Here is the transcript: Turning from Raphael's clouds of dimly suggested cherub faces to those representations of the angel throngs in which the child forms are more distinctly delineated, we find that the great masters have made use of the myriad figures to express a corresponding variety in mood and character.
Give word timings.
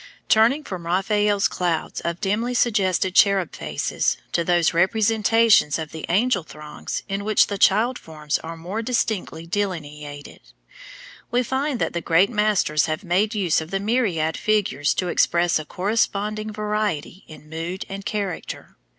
Turning 0.29 0.63
from 0.63 0.87
Raphael's 0.87 1.47
clouds 1.47 1.99
of 2.01 2.19
dimly 2.19 2.55
suggested 2.55 3.13
cherub 3.13 3.55
faces 3.55 4.17
to 4.31 4.43
those 4.43 4.73
representations 4.73 5.77
of 5.77 5.91
the 5.91 6.07
angel 6.09 6.41
throngs 6.41 7.03
in 7.07 7.23
which 7.23 7.45
the 7.45 7.57
child 7.59 7.99
forms 7.99 8.39
are 8.39 8.57
more 8.57 8.81
distinctly 8.81 9.45
delineated, 9.45 10.39
we 11.29 11.43
find 11.43 11.77
that 11.77 11.93
the 11.93 12.01
great 12.01 12.31
masters 12.31 12.87
have 12.87 13.03
made 13.03 13.35
use 13.35 13.61
of 13.61 13.69
the 13.69 13.79
myriad 13.79 14.37
figures 14.37 14.95
to 14.95 15.07
express 15.07 15.59
a 15.59 15.65
corresponding 15.65 16.51
variety 16.51 17.23
in 17.27 17.47
mood 17.47 17.85
and 17.87 18.03
character. 18.03 18.77